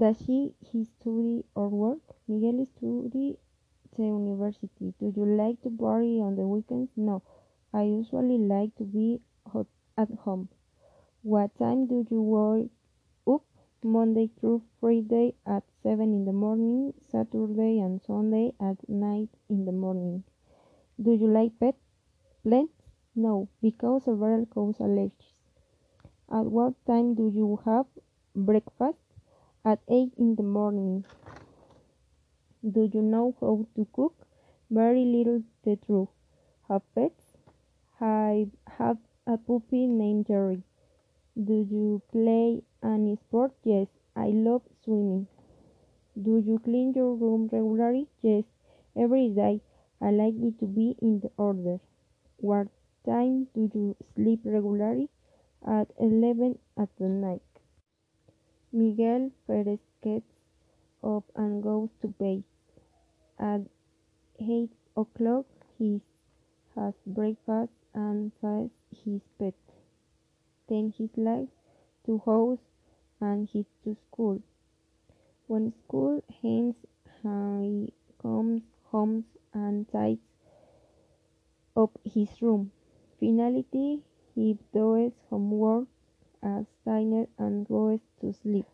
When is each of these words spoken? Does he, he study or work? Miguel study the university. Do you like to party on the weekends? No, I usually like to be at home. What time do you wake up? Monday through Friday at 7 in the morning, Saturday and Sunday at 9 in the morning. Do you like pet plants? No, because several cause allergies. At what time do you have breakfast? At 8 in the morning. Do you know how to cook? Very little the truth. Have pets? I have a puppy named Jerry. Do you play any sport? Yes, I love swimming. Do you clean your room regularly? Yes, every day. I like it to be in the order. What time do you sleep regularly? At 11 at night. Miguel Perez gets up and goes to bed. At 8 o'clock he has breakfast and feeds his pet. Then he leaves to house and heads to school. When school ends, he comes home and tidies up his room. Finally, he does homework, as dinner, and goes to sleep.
Does 0.00 0.18
he, 0.26 0.54
he 0.60 0.84
study 0.84 1.44
or 1.54 1.68
work? 1.68 1.98
Miguel 2.26 2.64
study 2.64 3.36
the 3.96 4.02
university. 4.02 4.94
Do 4.98 5.12
you 5.14 5.26
like 5.26 5.60
to 5.62 5.70
party 5.70 6.20
on 6.20 6.36
the 6.36 6.46
weekends? 6.46 6.90
No, 6.96 7.22
I 7.74 7.82
usually 7.82 8.38
like 8.38 8.74
to 8.76 8.84
be 8.84 9.20
at 9.98 10.08
home. 10.24 10.48
What 11.22 11.58
time 11.58 11.86
do 11.86 12.06
you 12.10 12.22
wake 12.22 12.70
up? 13.26 13.42
Monday 13.82 14.30
through 14.40 14.62
Friday 14.80 15.34
at 15.46 15.64
7 15.82 16.00
in 16.00 16.24
the 16.24 16.32
morning, 16.32 16.94
Saturday 17.10 17.78
and 17.80 18.00
Sunday 18.06 18.52
at 18.60 18.76
9 18.88 19.28
in 19.50 19.64
the 19.66 19.72
morning. 19.72 20.24
Do 21.02 21.12
you 21.12 21.28
like 21.28 21.58
pet 21.60 21.76
plants? 22.42 22.72
No, 23.14 23.48
because 23.60 24.04
several 24.04 24.46
cause 24.46 24.78
allergies. 24.78 25.36
At 26.30 26.46
what 26.46 26.74
time 26.86 27.14
do 27.14 27.28
you 27.28 27.60
have 27.66 27.86
breakfast? 28.34 29.09
At 29.62 29.80
8 29.88 30.14
in 30.16 30.36
the 30.36 30.42
morning. 30.42 31.04
Do 32.66 32.88
you 32.90 33.02
know 33.02 33.34
how 33.42 33.66
to 33.76 33.86
cook? 33.92 34.14
Very 34.70 35.04
little 35.04 35.42
the 35.64 35.76
truth. 35.76 36.08
Have 36.66 36.80
pets? 36.94 37.36
I 38.00 38.48
have 38.78 38.96
a 39.26 39.36
puppy 39.36 39.86
named 39.86 40.28
Jerry. 40.28 40.62
Do 41.36 41.66
you 41.70 42.00
play 42.10 42.62
any 42.82 43.16
sport? 43.16 43.52
Yes, 43.62 43.88
I 44.16 44.28
love 44.28 44.62
swimming. 44.82 45.26
Do 46.16 46.38
you 46.38 46.58
clean 46.58 46.94
your 46.94 47.14
room 47.14 47.50
regularly? 47.52 48.08
Yes, 48.22 48.44
every 48.96 49.28
day. 49.28 49.60
I 50.00 50.10
like 50.10 50.36
it 50.40 50.58
to 50.60 50.66
be 50.66 50.96
in 51.02 51.20
the 51.20 51.30
order. 51.36 51.80
What 52.38 52.68
time 53.04 53.48
do 53.54 53.68
you 53.74 53.96
sleep 54.14 54.40
regularly? 54.42 55.10
At 55.66 55.92
11 55.98 56.58
at 56.78 56.98
night. 56.98 57.49
Miguel 58.72 59.32
Perez 59.46 59.80
gets 60.02 60.32
up 61.02 61.24
and 61.34 61.62
goes 61.62 61.88
to 62.00 62.08
bed. 62.08 62.44
At 63.38 63.62
8 64.38 64.70
o'clock 64.96 65.46
he 65.78 66.00
has 66.76 66.94
breakfast 67.04 67.72
and 67.94 68.32
feeds 68.40 68.72
his 69.04 69.22
pet. 69.38 69.54
Then 70.68 70.92
he 70.96 71.10
leaves 71.16 71.50
to 72.06 72.18
house 72.24 72.58
and 73.20 73.48
heads 73.52 73.66
to 73.84 73.96
school. 74.06 74.40
When 75.46 75.72
school 75.84 76.22
ends, 76.44 76.76
he 77.22 77.92
comes 78.22 78.62
home 78.92 79.24
and 79.52 79.90
tidies 79.90 80.18
up 81.76 81.98
his 82.04 82.28
room. 82.40 82.70
Finally, 83.18 84.02
he 84.34 84.58
does 84.72 85.12
homework, 85.28 85.88
as 86.42 86.66
dinner, 86.84 87.26
and 87.38 87.66
goes 87.68 88.00
to 88.20 88.32
sleep. 88.32 88.66